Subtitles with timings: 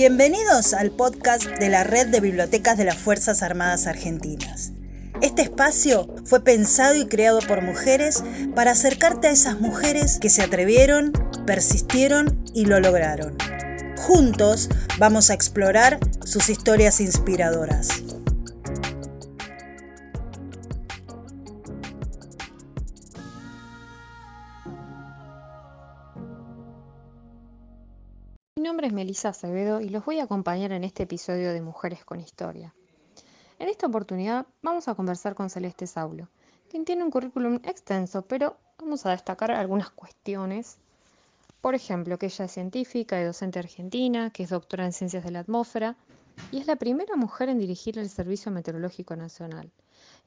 [0.00, 4.72] Bienvenidos al podcast de la Red de Bibliotecas de las Fuerzas Armadas Argentinas.
[5.20, 8.24] Este espacio fue pensado y creado por mujeres
[8.54, 11.12] para acercarte a esas mujeres que se atrevieron,
[11.44, 13.36] persistieron y lo lograron.
[13.98, 17.90] Juntos vamos a explorar sus historias inspiradoras.
[28.70, 32.20] Nombre es Melissa Acevedo y los voy a acompañar en este episodio de Mujeres con
[32.20, 32.72] Historia.
[33.58, 36.28] En esta oportunidad vamos a conversar con Celeste Saulo,
[36.68, 40.78] quien tiene un currículum extenso, pero vamos a destacar algunas cuestiones.
[41.60, 45.32] Por ejemplo, que ella es científica y docente argentina, que es doctora en ciencias de
[45.32, 45.96] la atmósfera
[46.52, 49.72] y es la primera mujer en dirigir el Servicio Meteorológico Nacional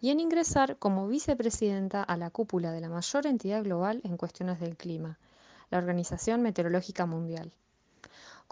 [0.02, 4.60] y en ingresar como vicepresidenta a la cúpula de la mayor entidad global en cuestiones
[4.60, 5.18] del clima,
[5.70, 7.54] la Organización Meteorológica Mundial.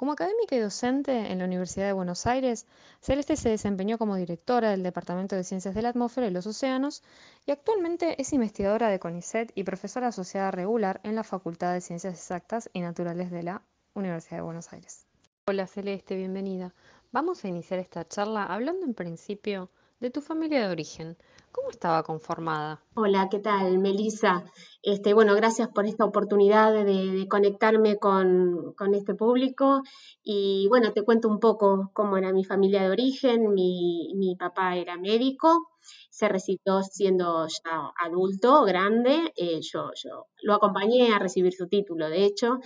[0.02, 2.66] Como académica y docente en la Universidad de Buenos Aires,
[3.02, 7.04] Celeste se desempeñó como directora del Departamento de Ciencias de la Atmósfera y los Océanos
[7.46, 12.16] y actualmente es investigadora de CONICET y profesora asociada regular en la Facultad de Ciencias
[12.16, 13.62] Exactas y Naturales de la
[13.94, 15.06] Universidad de Buenos Aires.
[15.46, 16.74] Hola Celeste, bienvenida.
[17.12, 19.70] Vamos a iniciar esta charla hablando en principio
[20.02, 21.16] de tu familia de origen.
[21.52, 22.82] ¿Cómo estaba conformada?
[22.96, 24.44] Hola, ¿qué tal, Melissa?
[24.82, 29.84] Este, bueno, gracias por esta oportunidad de, conectarme con, este público.
[30.24, 33.54] Y bueno, te cuento un poco cómo era mi familia de origen.
[33.54, 35.70] Mi, papá era médico,
[36.10, 39.32] se recibió siendo ya adulto, grande.
[39.36, 42.60] Eh, yo, yo lo acompañé a recibir su título, de hecho.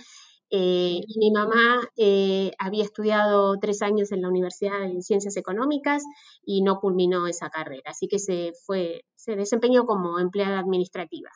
[0.50, 6.04] Eh, y mi mamá eh, había estudiado tres años en la Universidad de Ciencias Económicas
[6.44, 11.30] y no culminó esa carrera, así que se, fue, se desempeñó como empleada administrativa.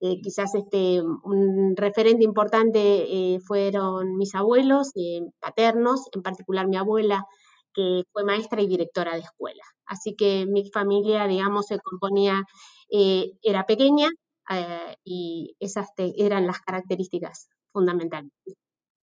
[0.00, 4.92] Eh, quizás este, un referente importante fueron mis abuelos
[5.40, 7.24] paternos, en particular mi abuela,
[7.72, 9.62] que fue maestra y directora de escuela.
[9.86, 12.42] Así que mi familia, digamos, se componía,
[12.90, 14.08] era pequeña
[15.04, 18.30] y esas eran las características fundamental.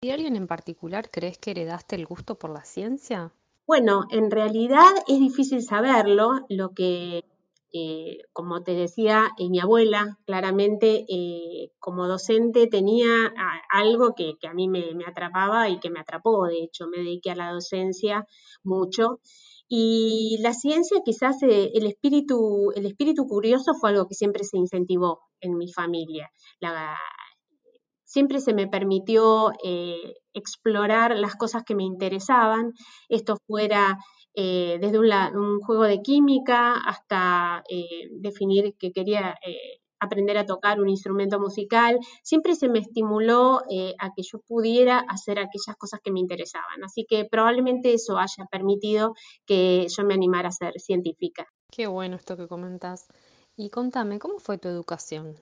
[0.05, 3.33] ¿Y alguien en particular crees que heredaste el gusto por la ciencia?
[3.67, 6.45] Bueno, en realidad es difícil saberlo.
[6.51, 7.25] Lo que,
[7.73, 13.33] eh, como te decía, eh, mi abuela claramente eh, como docente tenía
[13.71, 16.47] algo que, a mí me, atrapaba y que me atrapó.
[16.47, 18.27] De hecho, me dediqué a la docencia
[18.63, 19.21] mucho.
[19.67, 25.23] Y la ciencia, quizás el, espíritu, el espíritu curioso fue algo que siempre se incentivó
[25.41, 26.31] en mi familia.
[26.61, 26.99] La,
[28.15, 32.73] siempre se me permitió eh, explorar las cosas que me interesaban,
[33.09, 33.99] esto fuera
[34.37, 39.35] eh, desde un, juego de química hasta eh, definir que quería
[39.99, 43.63] aprender a tocar un instrumento musical, siempre se me estimuló
[43.99, 46.85] a que yo pudiera hacer aquellas cosas que me interesaban.
[46.85, 49.15] Así que probablemente eso haya permitido
[49.47, 51.47] que yo me animara a ser científica.
[51.73, 53.09] Qué bueno esto que comentas.
[53.57, 55.37] Y contame, ¿cómo fue tu educación?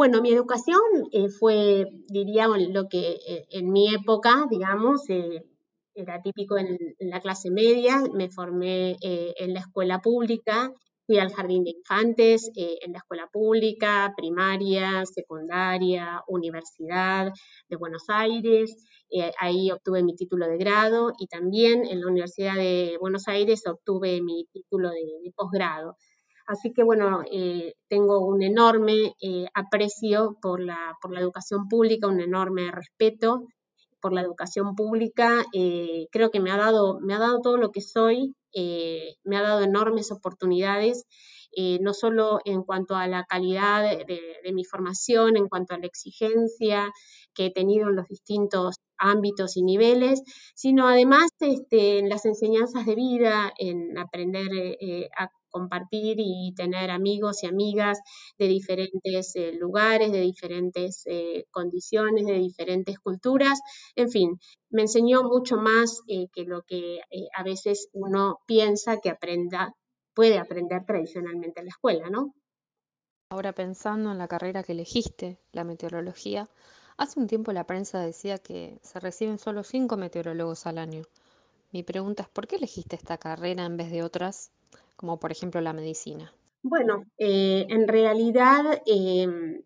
[0.00, 0.80] Bueno, mi educación
[1.12, 5.44] eh, fue, diríamos, lo que eh, en mi época, digamos, eh,
[5.94, 8.02] era típico en, la clase media.
[8.14, 10.72] Me formé en la escuela pública,
[11.06, 17.30] fui al jardín de infantes, en la escuela pública, primaria, secundaria, universidad
[17.68, 18.74] de Buenos Aires.
[19.38, 24.22] ahí obtuve mi título de grado y también en la Universidad de Buenos Aires obtuve
[24.22, 25.98] mi título de posgrado.
[26.50, 32.08] Así que bueno, eh, tengo un enorme eh, aprecio por la, por la educación pública,
[32.08, 33.46] un enorme respeto
[34.00, 35.44] por la educación pública.
[35.54, 39.42] Eh, creo que me ha, dado, me ha dado todo lo que soy, me ha
[39.42, 41.04] dado enormes oportunidades,
[41.80, 46.90] no solo en cuanto a la calidad de, mi formación, en cuanto a la exigencia
[47.32, 50.22] que he tenido en los distintos ámbitos y niveles,
[50.56, 54.48] sino además este, en las enseñanzas de vida, en aprender
[55.16, 57.98] a compartir y tener amigos y amigas
[58.38, 63.60] de diferentes eh, lugares, de diferentes eh, condiciones, de diferentes culturas.
[63.96, 64.38] En fin,
[64.70, 67.00] me enseñó mucho más eh, que lo que
[67.34, 69.74] a veces uno piensa que aprenda,
[70.14, 72.34] puede aprender tradicionalmente en la escuela, ¿no?
[73.32, 76.48] Ahora pensando en la carrera que elegiste, la meteorología,
[76.96, 81.04] hace un tiempo la prensa decía que se reciben solo cinco meteorólogos al año.
[81.72, 84.50] Mi pregunta es, ¿por qué elegiste esta carrera en vez de otras
[84.96, 86.32] como por ejemplo la medicina?
[86.62, 89.62] Bueno, eh, en realidad, em,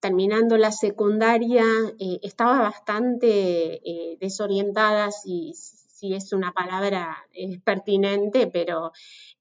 [0.00, 1.64] terminando la secundaria,
[1.98, 7.16] eh, estaba bastante eh, desorientada, si, si, es una palabra
[7.64, 8.92] pertinente, pero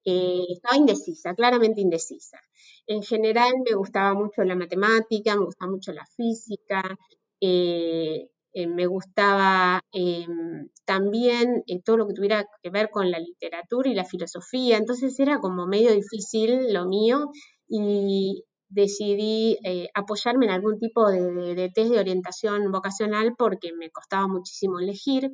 [0.04, 2.40] estaba indecisa, claramente indecisa.
[2.88, 6.98] En general me gustaba mucho la matemática, me gustaba mucho la física,
[7.42, 8.30] eh,
[8.68, 13.96] me gustaba em, también eh, todo lo que tuviera que ver con la literatura y
[13.96, 17.32] la filosofía, entonces era como medio difícil lo mío
[17.68, 24.28] y decidí eh, apoyarme en algún tipo de, test de orientación vocacional porque me costaba
[24.28, 25.32] muchísimo elegir.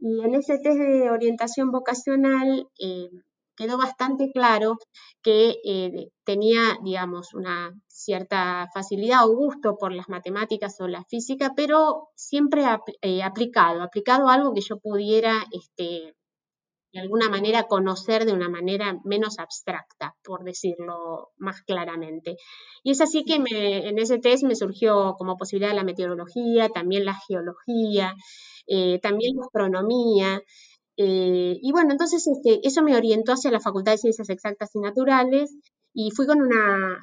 [0.00, 2.68] Y en ese test de orientación vocacional
[3.58, 4.78] quedó bastante claro
[5.20, 11.52] que eh, tenía, digamos, una cierta facilidad o gusto por las matemáticas o la física,
[11.56, 12.64] pero siempre
[13.02, 16.14] eh, aplicado, aplicado algo que yo pudiera, este,
[16.92, 22.36] de alguna manera, conocer de una manera menos abstracta, por decirlo más claramente.
[22.84, 27.18] Y es así que en ese test me surgió como posibilidad la meteorología, también la
[27.26, 28.14] geología,
[28.68, 30.42] eh, también la astronomía,
[31.00, 34.80] eh, y bueno, entonces este, eso me orientó hacia la Facultad de Ciencias Exactas y
[34.80, 35.54] Naturales
[35.94, 36.98] y fui con una,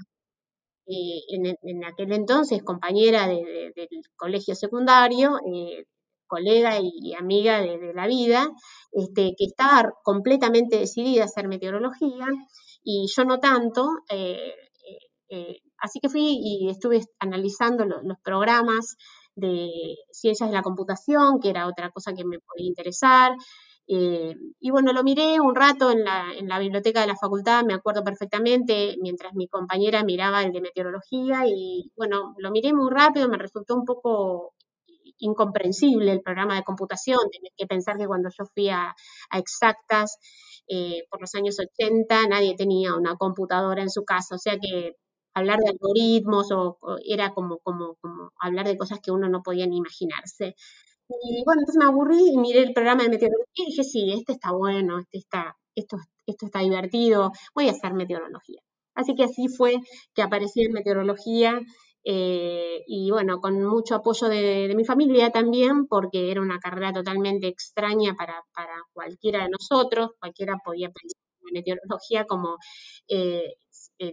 [0.86, 3.74] eh, en, aquel entonces, compañera del
[4.18, 5.86] colegio secundario, eh,
[6.27, 8.50] colega y, amiga de, la vida,
[8.92, 12.27] este, que estaba completamente decidida a hacer meteorología
[12.83, 13.88] y yo no tanto.
[15.77, 18.98] así que fui y estuve analizando los programas
[19.36, 19.69] de
[20.12, 23.33] ciencias de la computación, que era otra cosa que me podía interesar,
[23.88, 27.64] eh, y bueno, lo miré un rato en la, en la, biblioteca de la facultad,
[27.64, 32.90] me acuerdo perfectamente, mientras mi compañera miraba el de meteorología y bueno, lo miré muy
[32.90, 34.54] rápido, me resultó un poco
[35.20, 38.96] incomprensible el programa de computación, tenés que pensar que cuando yo fui a,
[39.32, 40.18] exactas
[40.68, 44.96] eh, por los años 80 nadie tenía una computadora en su casa, o sea que
[45.34, 47.98] hablar de algoritmos o, era como, como
[48.40, 50.56] hablar de cosas que uno no podía ni imaginarse.
[51.07, 54.34] Y bueno, entonces me aburrí y miré el programa de meteorología y dije, sí, este
[54.34, 58.62] está bueno, este está, esto, esto está divertido, voy a hacer meteorología.
[58.96, 59.75] Así que así fue
[60.13, 61.60] que aparecí en meteorología
[62.04, 67.48] eh, y bueno, con mucho apoyo de, mi familia también, porque era una carrera totalmente
[67.48, 72.58] extraña para, para cualquiera de nosotros, cualquiera podía pensar en meteorología como
[73.08, 73.56] eh,
[73.97, 74.12] eh,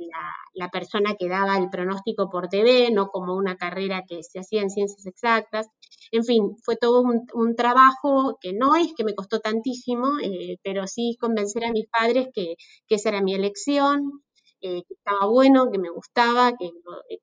[0.54, 4.62] la, persona que daba el pronóstico por TV, no como una carrera que se hacía
[4.62, 5.66] en ciencias exactas.
[6.12, 10.86] En fin, fue todo un, trabajo que no es que me costó tantísimo, eh, pero
[10.86, 12.56] sí convencer a mis padres que,
[12.88, 14.22] esa era mi elección,
[14.60, 16.70] eh, que estaba bueno, que me gustaba, que,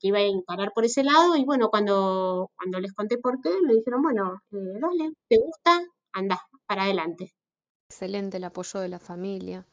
[0.02, 1.36] iba a encarar por ese lado.
[1.38, 5.82] Y bueno, cuando, cuando les conté por qué, me dijeron, bueno, dale, ¿te gusta?
[6.14, 7.32] Anda, para adelante.
[7.90, 9.66] Excelente el apoyo de la familia.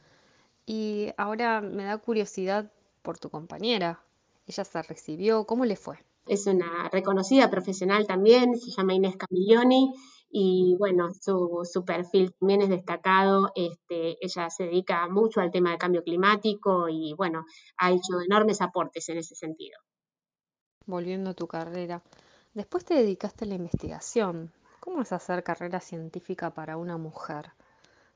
[0.66, 2.72] Y ahora me da curiosidad
[3.06, 4.02] por tu compañera.
[4.48, 5.96] Ella se recibió, ¿cómo le fue?
[6.26, 9.94] Es una reconocida profesional también, se llama Inés Camilloni
[10.28, 13.52] y bueno, su, perfil también es destacado.
[13.54, 17.44] Este, ella se dedica mucho al tema del cambio climático y bueno,
[17.76, 19.78] ha hecho enormes aportes en ese sentido.
[20.84, 22.02] Volviendo a tu carrera,
[22.54, 24.52] después te dedicaste a la investigación.
[24.80, 27.52] ¿Cómo es hacer carrera científica para una mujer?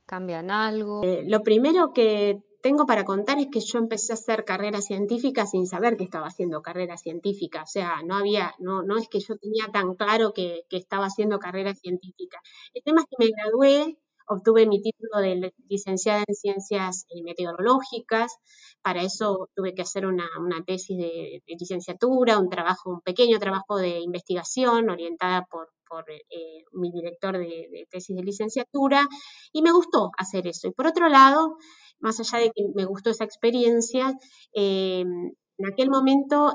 [0.05, 1.05] ¿Cambian algo?
[1.05, 5.47] Eh, lo primero que tengo para contar es que yo empecé a hacer carrera científica
[5.47, 7.63] sin saber que estaba haciendo carrera científica.
[7.63, 11.39] O sea, no había, no, no es que yo tenía tan claro que, estaba haciendo
[11.39, 12.41] carrera científica.
[12.75, 13.99] El tema es que me gradué,
[14.31, 18.37] obtuve mi título de licenciada en ciencias eh, meteorológicas.
[18.83, 20.27] Para eso tuve que hacer una,
[20.67, 25.69] tesis de, licenciatura, un trabajo, un pequeño trabajo de investigación orientada por,
[26.09, 29.07] eh, mi director de, tesis de licenciatura
[29.53, 30.69] y me gustó hacer eso.
[30.69, 31.57] Y por otro lado,
[31.99, 34.15] más allá de que me gustó esa experiencia,
[34.55, 36.55] eh, en aquel momento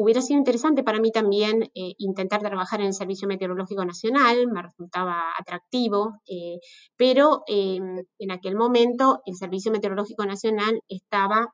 [0.00, 4.62] hubiera sido interesante para mí también eh, intentar trabajar en el Servicio Meteorológico Nacional, me
[4.62, 6.14] resultaba atractivo,
[6.96, 11.52] pero en aquel momento el Servicio Meteorológico Nacional estaba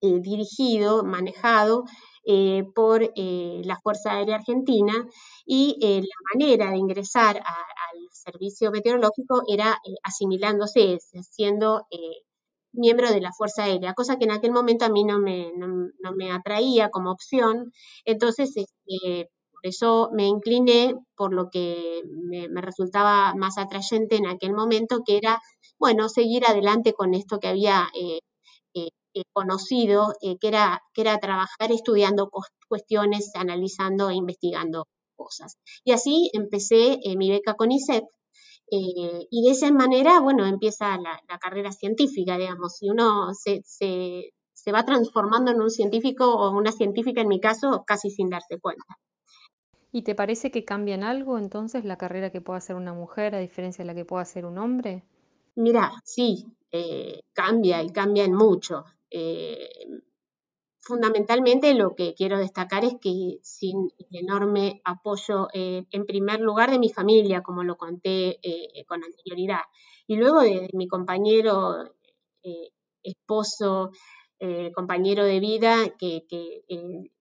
[0.00, 1.84] dirigido, manejado
[2.74, 4.92] por la Fuerza Aérea Argentina
[5.44, 11.86] y la manera de ingresar al servicio meteorológico era asimilándose, siendo
[12.76, 16.12] miembro de la Fuerza Aérea, cosa que en aquel momento a mí no me, no,
[16.16, 17.72] me atraía como opción.
[18.04, 24.52] Entonces, este, por eso me incliné por lo que me, resultaba más atrayente en aquel
[24.52, 25.40] momento, que era,
[25.78, 28.20] bueno, seguir adelante con esto que había eh,
[28.74, 32.30] eh, eh, conocido, que, era, que era trabajar estudiando
[32.68, 35.56] cuestiones, analizando e investigando cosas.
[35.84, 38.04] Y así empecé mi beca con ISEP,
[38.70, 44.32] eh, y de esa manera, bueno, empieza la, carrera científica, digamos, y uno se, se,
[44.52, 48.58] se, va transformando en un científico o una científica, en mi caso, casi sin darse
[48.58, 48.98] cuenta.
[49.92, 53.34] ¿Y te parece que cambia en algo entonces la carrera que pueda hacer una mujer
[53.34, 55.04] a diferencia de la que pueda hacer un hombre?
[55.54, 58.84] Mira, sí, eh, cambia y cambia en mucho.
[59.10, 59.68] Eh,
[60.86, 66.70] fundamentalmente lo que quiero destacar es que sin el enorme apoyo, eh, en primer lugar,
[66.70, 69.62] de mi familia, como lo conté eh, con anterioridad,
[70.06, 71.84] y luego de, mi compañero,
[72.44, 72.70] eh,
[73.02, 73.90] esposo,
[74.74, 76.22] compañero de vida, que,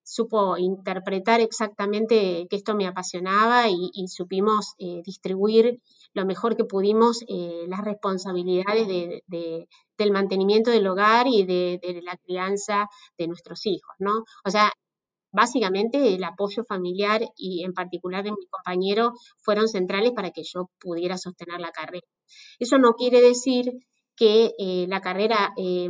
[0.08, 5.82] supo interpretar exactamente que esto me apasionaba y, supimos distribuir
[6.14, 7.26] lo mejor que pudimos
[7.68, 9.68] las responsabilidades de,
[9.98, 14.24] del mantenimiento del hogar y de, la crianza de nuestros hijos, ¿no?
[14.44, 14.72] O sea,
[15.32, 20.70] básicamente el apoyo familiar y en particular de mi compañero fueron centrales para que yo
[20.80, 22.08] pudiera sostener la carrera.
[22.58, 23.74] Eso no quiere decir
[24.16, 25.90] que eh, la carrera eh,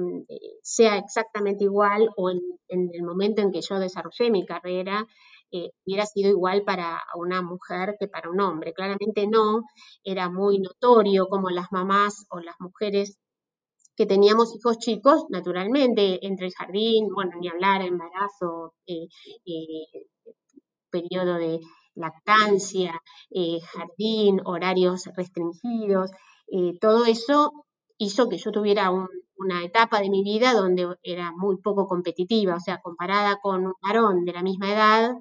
[0.61, 5.05] sea exactamente igual o en, el momento en que yo desarrollé mi carrera
[5.51, 8.73] eh, hubiera sido igual para una mujer que para un hombre.
[8.73, 9.63] Claramente no,
[10.03, 13.19] era muy notorio como las mamás o las mujeres
[13.95, 18.73] que teníamos hijos chicos, naturalmente, entre el jardín, bueno, ni hablar, embarazo,
[20.89, 21.61] periodo de
[21.93, 22.99] lactancia,
[23.71, 26.11] jardín, horarios restringidos,
[26.81, 27.64] todo eso
[27.97, 32.59] hizo que yo tuviera una etapa de mi vida donde era muy poco competitiva, o
[32.59, 35.15] sea, comparada con un varón de la misma edad,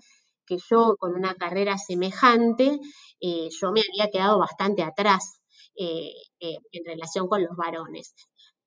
[0.47, 2.79] que yo con una carrera semejante,
[3.21, 5.41] yo me había quedado bastante atrás
[5.77, 8.15] en relación con los varones.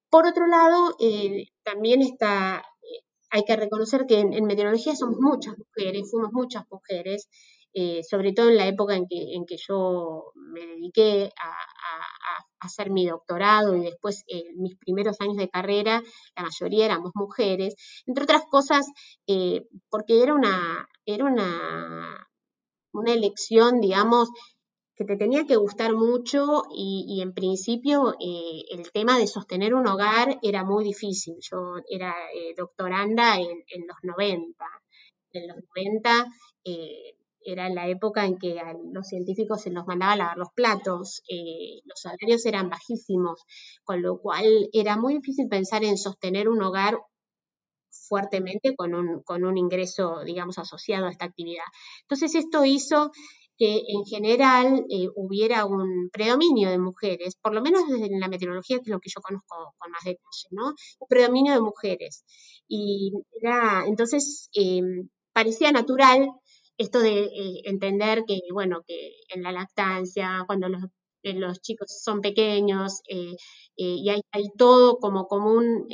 [0.10, 5.56] Por otro lado, eh, también está, eh, hay que reconocer que en, meteorología somos muchas
[5.58, 7.28] mujeres, fuimos muchas mujeres,
[7.74, 11.52] eh, sobre todo en la época en que, en que yo me dediqué a,
[12.60, 16.02] hacer mi doctorado y después en mis primeros años de carrera,
[16.36, 18.86] la mayoría éramos mujeres, entre otras cosas,
[19.90, 22.28] porque era una, era una,
[22.94, 24.30] una elección, digamos,
[24.98, 29.88] que te tenía que gustar mucho y, en principio eh, el tema de sostener un
[29.88, 31.36] hogar era muy difícil.
[31.40, 34.66] Yo era eh, doctoranda en, los 90.
[35.34, 36.26] En los 90
[36.66, 37.17] eh,
[37.52, 41.22] era la época en que a los científicos se los mandaba lavar los platos,
[41.86, 43.44] los salarios eran bajísimos,
[43.84, 47.00] con lo cual era muy difícil pensar en sostener un hogar
[47.90, 51.66] fuertemente con un, con un ingreso, digamos, asociado a esta actividad.
[52.02, 53.12] Entonces esto hizo
[53.58, 58.78] que en general eh, hubiera un predominio de mujeres, por lo menos desde la meteorología,
[58.78, 60.76] que es lo que yo conozco con más detalle, ¿no?
[61.00, 62.24] Un predominio de mujeres.
[62.68, 64.82] Y era, entonces, eh,
[65.34, 66.30] parecía natural
[66.78, 70.84] esto de eh, entender que, bueno, que en la lactancia, cuando los,
[71.24, 73.02] los chicos son pequeños,
[73.76, 75.88] y hay, hay, todo como, como un,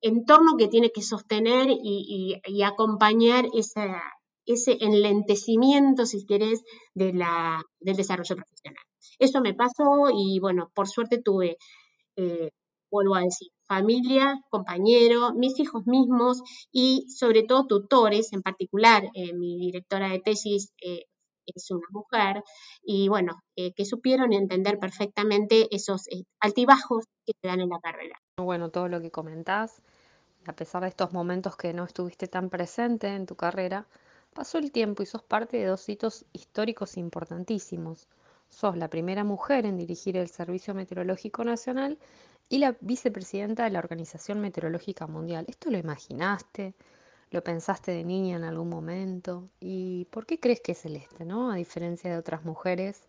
[0.00, 4.00] entorno que tiene que sostener y, y acompañar esa,
[4.46, 6.62] ese enlentecimiento, si querés,
[6.94, 8.84] de la, del desarrollo profesional.
[9.18, 11.56] Eso me pasó y bueno, por suerte tuve,
[12.16, 12.50] eh,
[12.90, 19.32] vuelvo a decir, familia, compañero, mis hijos mismos y sobre todo tutores, en particular eh,
[19.32, 21.04] mi directora de tesis eh,
[21.46, 22.44] es una mujer,
[22.82, 26.04] y bueno, que supieron entender perfectamente esos
[26.38, 28.20] altibajos que te dan en la carrera.
[28.36, 29.82] Bueno, todo lo que comentás,
[30.46, 33.88] a pesar de estos momentos que no estuviste tan presente en tu carrera,
[34.34, 38.06] Pasó el tiempo y sos parte de dos hitos históricos importantísimos.
[38.48, 41.98] Sos la primera mujer en dirigir el Servicio Meteorológico Nacional
[42.50, 45.46] y la vicepresidenta de la Organización Meteorológica Mundial.
[45.48, 46.74] ¿Esto lo imaginaste?
[47.30, 49.48] ¿Lo pensaste de niña en algún momento?
[49.60, 51.52] ¿Y por qué crees que es celeste, no?
[51.52, 53.06] A diferencia de otras mujeres.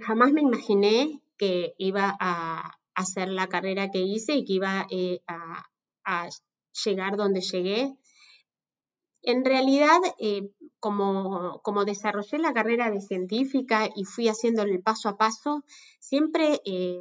[0.00, 5.20] Jamás me imaginé que iba a hacer la carrera que hice y que iba eh,
[5.28, 6.28] a,
[6.84, 7.96] llegar donde llegué
[9.22, 10.50] en realidad, eh,
[10.80, 15.64] como, desarrollé la carrera de científica y fui haciéndolo el paso a paso,
[15.98, 17.00] siempre eh,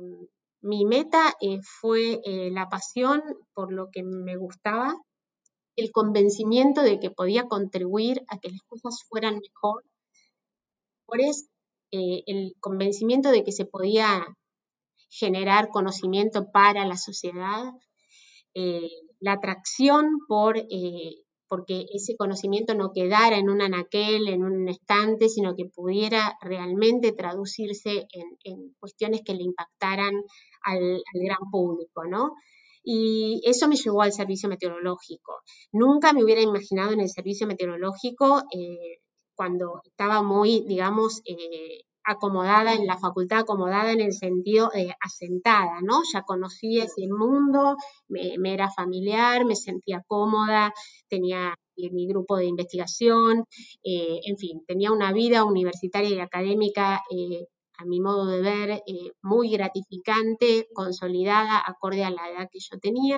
[0.63, 2.19] mi meta eh, fue
[2.51, 3.21] la pasión
[3.53, 4.95] por lo que me gustaba,
[5.75, 9.83] el convencimiento de que podía contribuir a que las cosas fueran mejor,
[11.05, 11.45] por eso
[11.91, 14.25] el convencimiento de que se podía
[15.09, 17.65] generar conocimiento para la sociedad,
[19.19, 20.57] la atracción por
[21.53, 27.11] porque ese conocimiento no quedara en un anaquel, en un estante, sino que pudiera realmente
[27.11, 28.07] traducirse
[28.43, 30.15] en, cuestiones que le impactaran
[30.63, 32.33] al, gran público, ¿no?
[32.83, 35.43] Y eso me llevó al servicio meteorológico.
[35.71, 38.97] Nunca me hubiera imaginado en el servicio meteorológico eh,
[39.35, 45.81] cuando estaba muy, digamos, eh, acomodada en la facultad, acomodada en el sentido de asentada,
[45.81, 46.01] ¿no?
[46.13, 47.75] Ya conocía ese mundo,
[48.07, 50.73] me, era familiar, me sentía cómoda,
[51.07, 53.45] tenía mi grupo de investigación,
[53.83, 58.69] eh, en fin, tenía una vida universitaria y académica, eh, a mi modo de ver,
[58.85, 63.17] eh, muy gratificante, consolidada, acorde a la edad que yo tenía.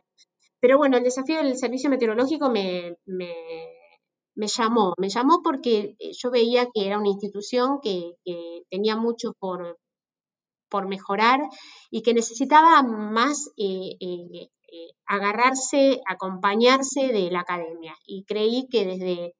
[0.59, 2.97] pero bueno, el desafío del servicio meteorológico me,
[4.47, 8.13] llamó, me llamó porque eh, yo veía que era una institución que,
[8.69, 9.77] tenía mucho por,
[10.69, 11.39] por, mejorar
[11.89, 13.97] y que necesitaba más eh,
[15.05, 17.95] agarrarse, acompañarse de la academia.
[18.05, 19.35] Y creí que desde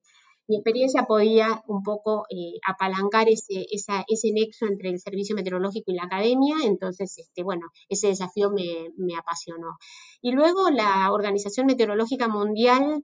[0.48, 5.94] mi experiencia podía un poco eh, apalancar ese, ese nexo entre el servicio meteorológico y
[5.94, 9.76] la academia, entonces, este, bueno, ese desafío me, apasionó.
[10.20, 13.02] Y luego la Organización Meteorológica Mundial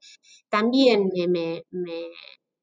[0.51, 2.11] también me, me,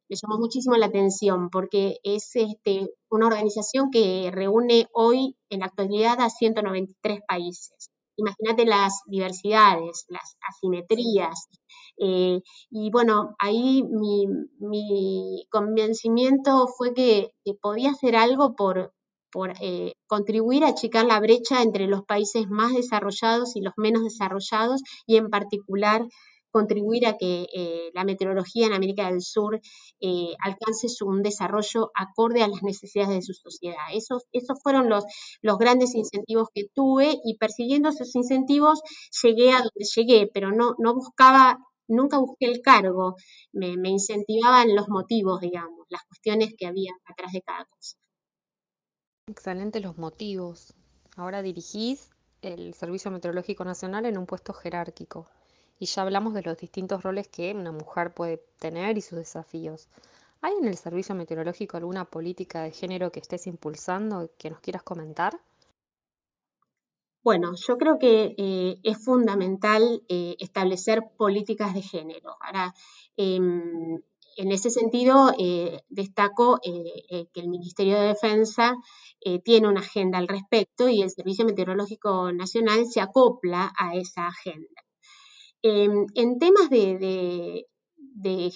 [0.10, 6.20] llamó muchísimo la atención porque es este, una organización que reúne hoy en la actualidad
[6.22, 7.92] a 193 países.
[8.20, 11.48] Imagínate las diversidades, las asimetrías,
[12.00, 18.94] eh, y bueno, ahí mi, convencimiento fue que, podía hacer algo por,
[19.62, 24.82] eh, contribuir a achicar la brecha entre los países más desarrollados y los menos desarrollados
[25.06, 26.08] y en particular
[26.52, 29.60] contribuir a que eh, la meteorología en América del Sur
[30.44, 33.78] alcance un desarrollo acorde a las necesidades de su sociedad.
[33.94, 35.04] Esos, esos fueron los,
[35.42, 38.82] los grandes incentivos que tuve y persiguiendo esos incentivos
[39.22, 43.16] llegué a donde llegué, pero no, no buscaba nunca busqué el cargo,
[43.52, 47.98] me, incentivaban los motivos, digamos, las cuestiones que había atrás de cada cosa.
[49.28, 50.74] Excelente los motivos.
[51.16, 52.10] Ahora dirigís
[52.42, 55.28] el Servicio Meteorológico Nacional en un puesto jerárquico
[55.80, 59.88] y ya hablamos de los distintos roles que una mujer puede tener y sus desafíos.
[60.42, 64.84] ¿Hay en el Servicio Meteorológico alguna política de género que estés impulsando que nos quieras
[64.84, 65.40] comentar?
[67.24, 72.38] Bueno, yo creo que eh, es fundamental eh, establecer políticas de género.
[72.40, 72.74] Ahora,
[73.18, 74.02] em,
[74.38, 78.76] en ese sentido, eh, destaco que el Ministerio de Defensa
[79.44, 84.82] tiene una agenda al respecto y el Servicio Meteorológico Nacional se acopla a esa agenda.
[85.62, 87.66] Em, en temas de,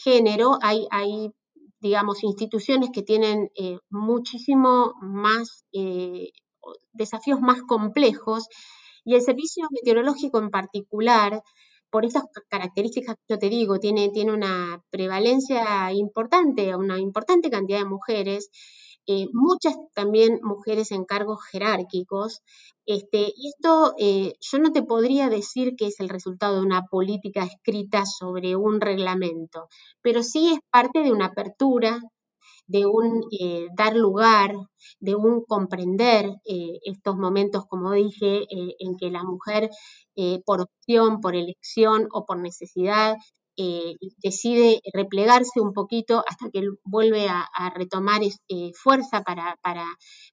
[0.04, 1.32] género, hay,
[1.80, 3.50] digamos, instituciones que tienen
[3.90, 5.66] muchísimo más
[6.94, 8.48] desafíos más complejos
[9.04, 11.42] y el servicio meteorológico en particular,
[11.90, 17.80] por esas características que yo te digo, tiene, tiene una prevalencia importante, una importante cantidad
[17.80, 18.50] de mujeres,
[19.08, 22.42] eh, muchas también mujeres en cargos jerárquicos.
[22.86, 26.86] Este, y esto eh, yo no te podría decir que es el resultado de una
[26.88, 29.68] política escrita sobre un reglamento,
[30.02, 32.00] pero sí es parte de una apertura
[32.66, 34.54] de un eh, dar lugar,
[35.00, 39.70] de un comprender estos momentos, como dije, en que la mujer
[40.46, 43.18] por opción, por elección o por necesidad
[44.22, 48.22] decide replegarse un poquito hasta que vuelve a, retomar
[48.76, 49.86] fuerza para, para,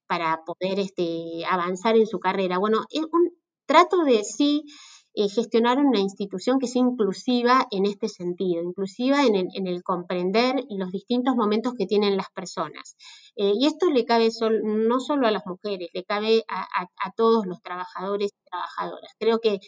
[0.07, 2.57] para poder este, avanzar en su carrera.
[2.57, 3.31] Bueno, es un
[3.65, 4.65] trato de sí
[5.13, 10.89] eh, gestionar una institución que sea inclusiva en este sentido, inclusiva en el, comprender los
[10.91, 12.95] distintos momentos que tienen las personas.
[13.35, 14.29] Eh, y esto le cabe
[14.63, 19.11] no solo a las mujeres, le cabe a, todos los trabajadores trabajadoras.
[19.19, 19.59] Creo que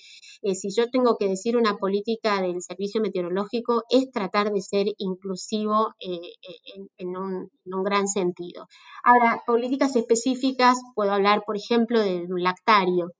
[0.41, 4.87] eh, si yo tengo que decir una política del servicio meteorológico es tratar de ser
[4.97, 8.67] inclusivo en, un, en un gran sentido.
[9.03, 13.11] Ahora, políticas específicas, puedo hablar, por ejemplo, del lactario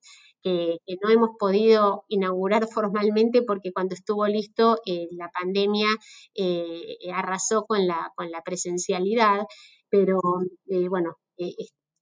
[0.43, 5.87] que, no hemos podido inaugurar formalmente porque cuando estuvo listo eh, la pandemia
[6.35, 9.45] eh, arrasó con la, con la presencialidad,
[9.89, 10.19] pero
[10.67, 11.15] eh, bueno,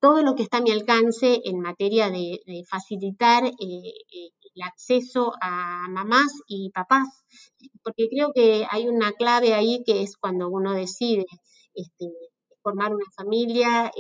[0.02, 6.34] todo lo que está a mi alcance en materia de, facilitar el acceso a mamás
[6.48, 7.08] y papás,
[7.84, 11.26] porque creo que hay una clave ahí que es cuando uno decide
[11.76, 12.08] este,
[12.64, 13.92] formar una familia,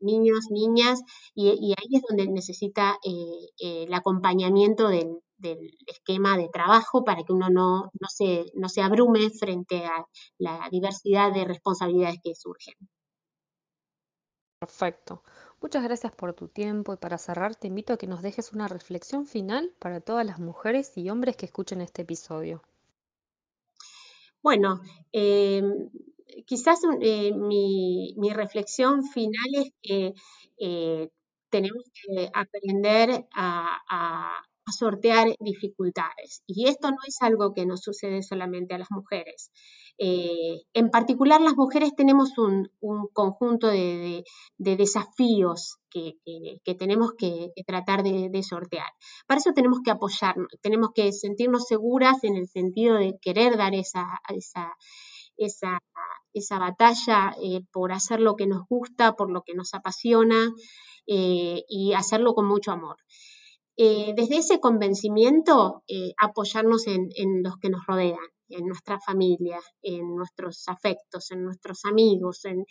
[0.00, 1.02] niños, niñas,
[1.34, 3.10] y, ahí es donde necesita eh,
[3.62, 5.20] eh, el acompañamiento del,
[5.86, 10.04] esquema de trabajo para que uno no, no, se, no se abrume frente a
[10.38, 12.74] la diversidad de responsabilidades que surgen.
[14.60, 15.22] Perfecto.
[15.62, 18.68] Muchas gracias por tu tiempo y para cerrar te invito a que nos dejes una
[18.68, 22.62] reflexión final para todas las mujeres y hombres que escuchen este episodio.
[24.42, 25.62] Bueno, eh,
[26.44, 30.12] quizás eh, mi, reflexión final es que
[30.58, 31.08] eh,
[31.48, 34.42] tenemos que aprender a,
[34.72, 36.42] sortear dificultades.
[36.46, 39.50] Y esto no es algo que nos sucede solamente a las mujeres.
[39.98, 42.70] Eh, en particular, las mujeres tenemos un,
[43.12, 44.24] conjunto de,
[44.56, 46.14] desafíos que,
[46.78, 48.90] tenemos que, tratar de, sortear.
[49.26, 53.74] Para eso tenemos que apoyarnos, tenemos que sentirnos seguras en el sentido de querer dar
[53.74, 55.78] esa, esa,
[56.32, 60.50] esa batalla eh, por hacer lo que nos gusta, por lo que nos apasiona
[61.06, 62.96] eh, y hacerlo con mucho amor.
[63.76, 67.08] Eh, desde ese convencimiento, eh, apoyarnos en,
[67.42, 72.64] los que nos rodean, en nuestra familia, en nuestros afectos, en nuestros amigos, en,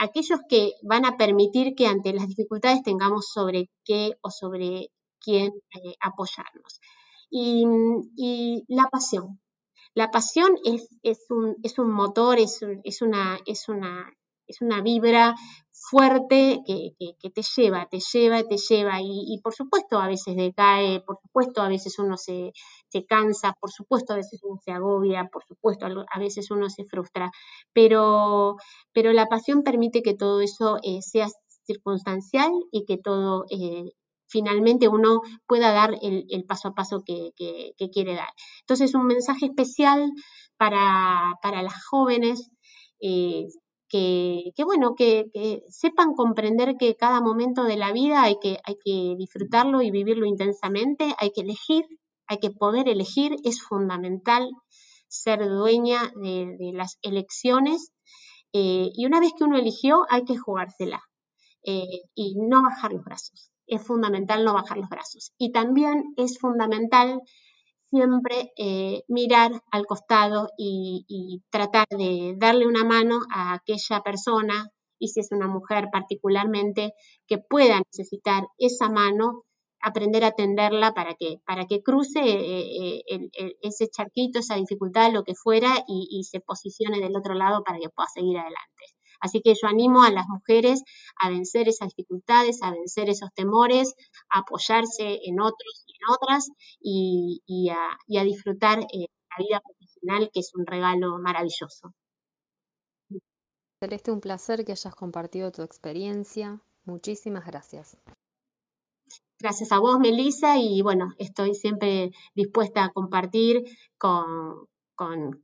[0.00, 4.88] aquellos que van a permitir que ante las dificultades tengamos sobre qué o sobre
[5.20, 6.80] quién eh, apoyarnos.
[7.30, 7.64] Y,
[8.68, 9.40] la pasión.
[9.94, 10.88] La pasión es,
[11.28, 14.12] un, es un, motor, es, es, una, es, una,
[14.46, 15.34] es una vibra
[15.70, 21.18] fuerte que, te lleva, te lleva, te lleva y, por supuesto a veces decae, por
[21.20, 22.52] supuesto a veces uno se,
[23.08, 27.30] cansa, por supuesto a veces uno se agobia, por supuesto a veces uno se frustra,
[27.72, 28.56] pero,
[28.92, 31.28] pero la pasión permite que todo eso eh, sea
[31.64, 33.92] circunstancial y que todo eh,
[34.32, 37.32] finalmente uno pueda dar el, paso a paso que,
[37.92, 38.30] quiere dar.
[38.60, 40.10] Entonces un mensaje especial
[40.56, 42.50] para, las jóvenes.
[43.00, 43.46] Eh,
[43.92, 45.26] que, bueno, que,
[45.68, 50.24] sepan comprender que cada momento de la vida hay que, hay que disfrutarlo y vivirlo
[50.24, 51.84] intensamente, hay que elegir,
[52.26, 54.50] hay que poder elegir, es fundamental
[55.08, 57.92] ser dueña de, las elecciones
[58.54, 61.02] eh, y una vez que uno eligió hay que jugársela
[61.64, 63.50] eh, y no bajar los brazos.
[63.66, 65.32] Es fundamental no bajar los brazos.
[65.38, 67.20] Y también es fundamental
[67.92, 75.08] siempre eh, mirar al costado y, tratar de darle una mano a aquella persona, y
[75.08, 76.94] si es una mujer particularmente,
[77.26, 79.44] que pueda necesitar esa mano,
[79.80, 85.24] aprender a atenderla para que, para que cruce eh, eh, ese charquito, esa dificultad, lo
[85.24, 88.84] que fuera, y se posicione del otro lado para que pueda seguir adelante.
[89.22, 90.82] Así que yo animo a las mujeres
[91.22, 93.94] a vencer esas dificultades, a vencer esos temores,
[94.28, 100.40] a apoyarse en otros y en otras y, a, disfrutar eh, la vida profesional, que
[100.40, 101.94] es un regalo maravilloso.
[103.80, 106.60] Celeste, un placer que hayas compartido tu experiencia.
[106.84, 107.96] Muchísimas gracias.
[109.38, 113.64] Gracias a vos, Melissa, y bueno, estoy siempre dispuesta a compartir
[113.98, 114.68] con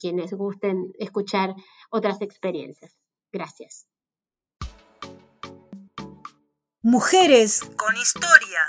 [0.00, 1.54] quienes gusten escuchar
[1.90, 2.97] otras experiencias.
[3.32, 3.86] Gracias.
[6.82, 8.60] Mujeres con historia.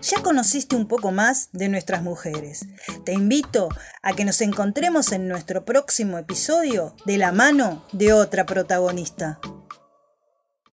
[0.00, 2.64] Ya conociste un poco más de nuestras mujeres.
[3.04, 3.68] Te invito
[4.00, 9.38] a que nos encontremos en nuestro próximo episodio de la mano de otra protagonista.